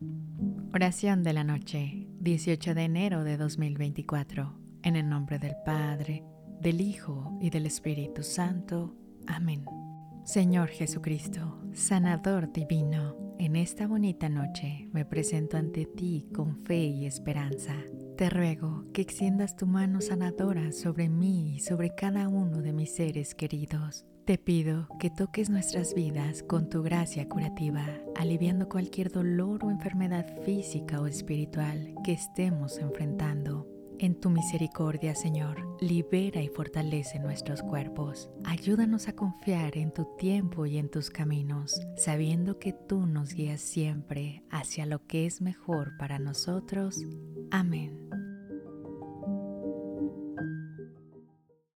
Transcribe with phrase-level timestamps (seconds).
[0.00, 6.24] Oración de la noche, 18 de enero de 2024, en el nombre del Padre,
[6.60, 8.94] del Hijo y del Espíritu Santo.
[9.26, 9.64] Amén.
[10.24, 17.06] Señor Jesucristo, sanador divino, en esta bonita noche me presento ante ti con fe y
[17.06, 17.74] esperanza.
[18.16, 22.94] Te ruego que extiendas tu mano sanadora sobre mí y sobre cada uno de mis
[22.94, 29.64] seres queridos te pido que toques nuestras vidas con tu gracia curativa, aliviando cualquier dolor
[29.64, 33.66] o enfermedad física o espiritual que estemos enfrentando.
[33.98, 38.28] En tu misericordia, Señor, libera y fortalece nuestros cuerpos.
[38.44, 43.62] Ayúdanos a confiar en tu tiempo y en tus caminos, sabiendo que tú nos guías
[43.62, 47.02] siempre hacia lo que es mejor para nosotros.
[47.50, 48.07] Amén.